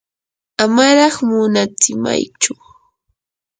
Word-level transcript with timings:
amaraq 0.63 1.15
munatsimaychu. 1.29 2.53